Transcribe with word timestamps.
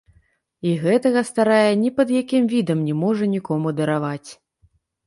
І 0.69 0.71
гэтага 0.83 1.21
старая 1.29 1.71
ні 1.83 1.93
пад 2.01 2.15
якім 2.23 2.51
відам 2.57 2.85
не 2.87 2.99
можа 3.07 3.31
нікому 3.39 3.79
дараваць. 3.83 4.31